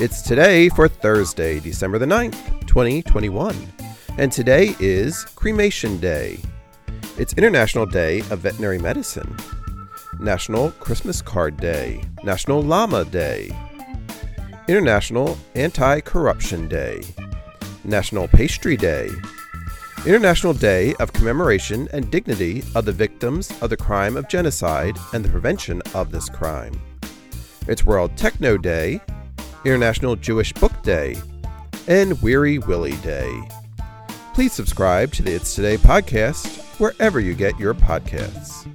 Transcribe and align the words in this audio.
It's 0.00 0.22
today 0.22 0.70
for 0.70 0.88
Thursday, 0.88 1.60
December 1.60 1.98
the 1.98 2.06
9th, 2.06 2.66
2021. 2.66 3.54
And 4.16 4.32
today 4.32 4.74
is 4.80 5.26
Cremation 5.26 5.98
Day. 5.98 6.40
It's 7.18 7.34
International 7.34 7.84
Day 7.84 8.20
of 8.30 8.38
Veterinary 8.38 8.78
Medicine, 8.78 9.36
National 10.18 10.70
Christmas 10.70 11.20
Card 11.20 11.58
Day, 11.58 12.02
National 12.24 12.62
Llama 12.62 13.04
Day, 13.04 13.54
International 14.68 15.36
Anti 15.54 16.00
Corruption 16.00 16.66
Day, 16.66 17.02
National 17.84 18.26
Pastry 18.26 18.78
Day, 18.78 19.10
International 20.06 20.54
Day 20.54 20.94
of 20.94 21.12
Commemoration 21.12 21.90
and 21.92 22.10
Dignity 22.10 22.62
of 22.74 22.86
the 22.86 22.92
Victims 22.92 23.52
of 23.60 23.68
the 23.68 23.76
Crime 23.76 24.16
of 24.16 24.28
Genocide 24.28 24.96
and 25.12 25.22
the 25.22 25.28
Prevention 25.28 25.82
of 25.94 26.10
this 26.10 26.30
Crime. 26.30 26.72
It's 27.68 27.84
World 27.84 28.16
Techno 28.16 28.56
Day, 28.56 29.02
International 29.64 30.16
Jewish 30.16 30.52
Book 30.52 30.72
Day, 30.82 31.16
and 31.86 32.20
Weary 32.22 32.58
Willie 32.58 32.96
Day. 32.98 33.42
Please 34.34 34.52
subscribe 34.52 35.12
to 35.12 35.22
the 35.22 35.34
It's 35.34 35.54
Today 35.54 35.76
podcast 35.76 36.58
wherever 36.78 37.20
you 37.20 37.34
get 37.34 37.58
your 37.58 37.74
podcasts. 37.74 38.66